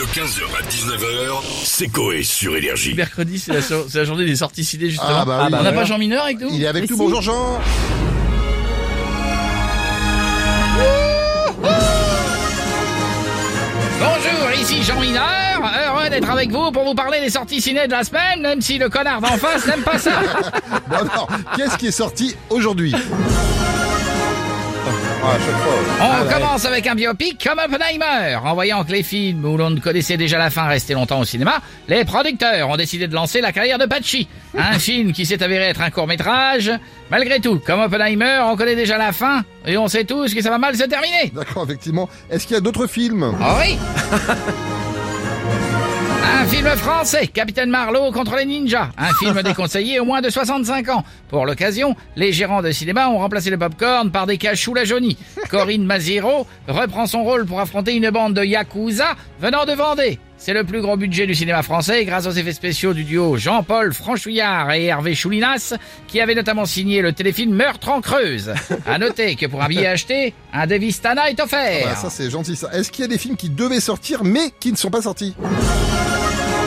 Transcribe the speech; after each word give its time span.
De 0.00 0.06
15h 0.06 0.40
à 0.58 0.62
19h, 0.62 1.42
c'est 1.62 1.88
Coé 1.88 2.22
sur 2.22 2.56
Énergie. 2.56 2.94
Mercredi, 2.94 3.38
c'est 3.38 3.52
la, 3.52 3.60
so- 3.60 3.84
c'est 3.86 3.98
la 3.98 4.04
journée 4.04 4.24
des 4.24 4.36
sorties 4.36 4.64
ciné, 4.64 4.88
justement. 4.88 5.10
Ah 5.10 5.24
bah 5.26 5.46
oui. 5.50 5.54
On 5.60 5.62
n'a 5.62 5.72
pas 5.72 5.84
Jean 5.84 5.98
Mineur 5.98 6.24
avec 6.24 6.40
nous 6.40 6.48
Il 6.54 6.62
est 6.64 6.66
avec 6.66 6.88
nous, 6.88 6.96
bonjour 6.96 7.20
Jean 7.20 7.60
Bonjour, 13.98 14.50
ici 14.60 14.82
Jean 14.82 15.00
Mineur. 15.00 15.22
Heureux 15.62 16.08
d'être 16.08 16.30
avec 16.30 16.50
vous 16.50 16.70
pour 16.72 16.84
vous 16.84 16.94
parler 16.94 17.20
des 17.20 17.30
sorties 17.30 17.60
ciné 17.60 17.86
de 17.86 17.92
la 17.92 18.02
semaine, 18.04 18.40
même 18.40 18.60
si 18.60 18.78
le 18.78 18.88
connard 18.88 19.20
d'en 19.20 19.36
face 19.36 19.66
n'aime 19.66 19.82
pas 19.82 19.98
ça. 19.98 20.12
Bon 20.88 20.96
alors, 20.96 21.28
qu'est-ce 21.56 21.76
qui 21.76 21.86
est 21.88 21.92
sorti 21.92 22.34
aujourd'hui? 22.48 22.94
Ah, 25.22 25.28
à 25.28 25.38
chaque 25.38 25.56
fois. 25.62 25.72
On 26.00 26.04
Ah, 26.28 26.32
commence 26.32 26.64
avec 26.64 26.86
un 26.86 26.94
biopic 26.94 27.42
comme 27.46 27.58
Oppenheimer. 27.58 28.36
En 28.42 28.54
voyant 28.54 28.82
que 28.84 28.92
les 28.92 29.02
films 29.02 29.44
où 29.44 29.56
l'on 29.56 29.70
ne 29.70 29.80
connaissait 29.80 30.16
déjà 30.16 30.38
la 30.38 30.48
fin 30.50 30.64
restaient 30.66 30.94
longtemps 30.94 31.20
au 31.20 31.24
cinéma, 31.24 31.60
les 31.88 32.04
producteurs 32.04 32.68
ont 32.68 32.76
décidé 32.76 33.06
de 33.06 33.14
lancer 33.14 33.40
la 33.40 33.52
carrière 33.52 33.78
de 33.78 33.86
Pachi. 33.86 34.28
Un 34.56 34.78
film 34.78 35.12
qui 35.12 35.26
s'est 35.26 35.42
avéré 35.42 35.64
être 35.66 35.82
un 35.82 35.90
court-métrage. 35.90 36.72
Malgré 37.10 37.40
tout, 37.40 37.60
comme 37.64 37.80
Oppenheimer, 37.80 38.40
on 38.44 38.56
connaît 38.56 38.76
déjà 38.76 38.96
la 38.96 39.12
fin 39.12 39.42
et 39.66 39.76
on 39.76 39.88
sait 39.88 40.04
tous 40.04 40.32
que 40.34 40.40
ça 40.42 40.50
va 40.50 40.58
mal 40.58 40.74
se 40.76 40.84
terminer. 40.84 41.30
D'accord, 41.34 41.64
effectivement. 41.64 42.08
Est-ce 42.30 42.46
qu'il 42.46 42.54
y 42.54 42.58
a 42.58 42.62
d'autres 42.62 42.86
films? 42.86 43.34
Oh 43.38 43.44
oui 43.60 43.76
film 46.50 46.66
français, 46.76 47.28
Capitaine 47.28 47.70
Marlowe 47.70 48.10
contre 48.12 48.34
les 48.36 48.44
ninjas. 48.44 48.90
Un 48.98 49.12
film 49.14 49.40
déconseillé 49.44 50.00
au 50.00 50.04
moins 50.04 50.20
de 50.20 50.30
65 50.30 50.88
ans. 50.88 51.04
Pour 51.28 51.46
l'occasion, 51.46 51.94
les 52.16 52.32
gérants 52.32 52.60
de 52.60 52.72
cinéma 52.72 53.08
ont 53.08 53.18
remplacé 53.18 53.50
le 53.50 53.58
popcorn 53.58 54.10
par 54.10 54.26
des 54.26 54.36
cachous 54.36 54.74
la 54.74 54.84
jaunie. 54.84 55.16
Corinne 55.48 55.84
Maziro 55.84 56.46
reprend 56.66 57.06
son 57.06 57.22
rôle 57.22 57.46
pour 57.46 57.60
affronter 57.60 57.94
une 57.94 58.10
bande 58.10 58.34
de 58.34 58.42
yakuza 58.42 59.14
venant 59.40 59.64
de 59.64 59.72
Vendée. 59.72 60.18
C'est 60.38 60.52
le 60.54 60.64
plus 60.64 60.80
gros 60.80 60.96
budget 60.96 61.26
du 61.26 61.34
cinéma 61.34 61.62
français 61.62 62.04
grâce 62.04 62.26
aux 62.26 62.32
effets 62.32 62.52
spéciaux 62.52 62.94
du 62.94 63.04
duo 63.04 63.36
Jean-Paul 63.36 63.92
Franchouillard 63.92 64.72
et 64.72 64.86
Hervé 64.86 65.14
Choulinas, 65.14 65.74
qui 66.08 66.20
avaient 66.20 66.34
notamment 66.34 66.64
signé 66.64 67.02
le 67.02 67.12
téléfilm 67.12 67.54
Meurtre 67.54 67.90
en 67.90 68.00
Creuse. 68.00 68.52
À 68.86 68.98
noter 68.98 69.36
que 69.36 69.46
pour 69.46 69.62
un 69.62 69.68
billet 69.68 69.86
acheté, 69.86 70.34
un 70.52 70.66
Devistana 70.66 71.30
est 71.30 71.40
offert. 71.40 71.88
Ah, 71.92 71.94
Ça, 71.94 72.10
c'est 72.10 72.30
gentil 72.30 72.56
ça. 72.56 72.70
Est-ce 72.72 72.90
qu'il 72.90 73.02
y 73.02 73.04
a 73.04 73.08
des 73.08 73.18
films 73.18 73.36
qui 73.36 73.50
devaient 73.50 73.80
sortir 73.80 74.24
mais 74.24 74.50
qui 74.58 74.72
ne 74.72 74.76
sont 74.76 74.90
pas 74.90 75.02
sortis? 75.02 75.34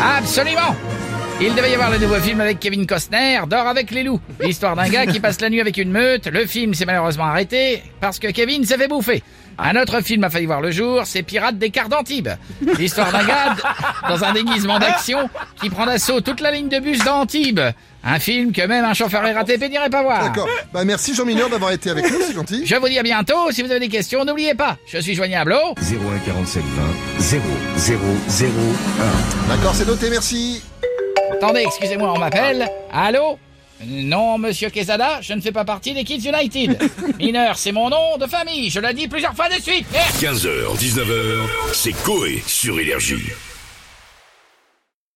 Absolument 0.00 0.97
il 1.40 1.54
devait 1.54 1.70
y 1.70 1.74
avoir 1.74 1.90
le 1.90 1.98
nouveau 1.98 2.16
film 2.16 2.40
avec 2.40 2.58
Kevin 2.58 2.86
Costner, 2.86 3.40
Dors 3.48 3.66
avec 3.66 3.90
les 3.90 4.02
loups. 4.02 4.20
L'histoire 4.40 4.74
d'un 4.74 4.88
gars 4.88 5.06
qui 5.06 5.20
passe 5.20 5.40
la 5.40 5.50
nuit 5.50 5.60
avec 5.60 5.76
une 5.76 5.90
meute. 5.90 6.26
Le 6.26 6.46
film 6.46 6.74
s'est 6.74 6.84
malheureusement 6.84 7.24
arrêté 7.24 7.82
parce 8.00 8.18
que 8.18 8.28
Kevin 8.28 8.64
s'est 8.64 8.76
fait 8.76 8.88
bouffer. 8.88 9.22
Un 9.58 9.74
autre 9.80 10.00
film 10.02 10.22
a 10.22 10.30
failli 10.30 10.46
voir 10.46 10.60
le 10.60 10.70
jour, 10.70 11.02
c'est 11.04 11.22
Pirates 11.22 11.58
des 11.58 11.70
quarts 11.70 11.88
d'Antibes. 11.88 12.28
L'histoire 12.78 13.10
d'un 13.10 13.24
gars 13.24 13.56
dans 14.08 14.22
un 14.22 14.32
déguisement 14.32 14.78
d'action 14.78 15.28
qui 15.60 15.68
prend 15.68 15.86
d'assaut 15.86 16.20
toute 16.20 16.40
la 16.40 16.52
ligne 16.52 16.68
de 16.68 16.78
bus 16.78 16.98
d'Antibes. 17.04 17.60
Un 18.04 18.20
film 18.20 18.52
que 18.52 18.62
même 18.62 18.84
un 18.84 18.94
chauffeur 18.94 19.22
RATP 19.22 19.68
n'irait 19.68 19.90
pas 19.90 20.02
voir. 20.02 20.22
D'accord. 20.22 20.48
Bah 20.72 20.84
merci 20.84 21.12
Jean 21.14 21.24
Mineur 21.24 21.50
d'avoir 21.50 21.72
été 21.72 21.90
avec 21.90 22.08
nous, 22.08 22.18
c'est 22.24 22.34
gentil. 22.34 22.66
Je 22.66 22.76
vous 22.76 22.88
dis 22.88 22.98
à 22.98 23.02
bientôt. 23.02 23.50
Si 23.50 23.62
vous 23.62 23.70
avez 23.70 23.80
des 23.80 23.88
questions, 23.88 24.24
n'oubliez 24.24 24.54
pas, 24.54 24.76
je 24.86 24.98
suis 24.98 25.14
joignable 25.14 25.52
au... 25.52 25.74
01 25.80 26.18
47 26.24 26.62
20 26.62 26.82
0 27.18 27.42
0 27.76 28.00
0 28.28 28.52
1. 29.48 29.56
D'accord, 29.56 29.74
c'est 29.74 29.86
noté, 29.86 30.10
merci. 30.10 30.62
Attendez, 31.40 31.62
excusez-moi, 31.66 32.12
on 32.12 32.18
m'appelle. 32.18 32.68
Allô? 32.92 33.38
Non, 33.86 34.38
monsieur 34.38 34.70
Quesada, 34.70 35.20
je 35.20 35.34
ne 35.34 35.40
fais 35.40 35.52
pas 35.52 35.64
partie 35.64 35.94
des 35.94 36.02
Kids 36.02 36.28
United. 36.28 36.76
Mineur, 37.20 37.56
c'est 37.56 37.70
mon 37.70 37.88
nom 37.88 38.16
de 38.18 38.26
famille, 38.26 38.70
je 38.70 38.80
l'ai 38.80 38.92
dit 38.92 39.06
plusieurs 39.06 39.34
fois 39.34 39.48
de 39.48 39.62
suite. 39.62 39.86
Merde 39.92 40.14
15h, 40.20 40.76
19h, 40.76 41.48
c'est 41.72 41.92
Coé 42.02 42.42
sur 42.44 42.80
Énergie. 42.80 43.22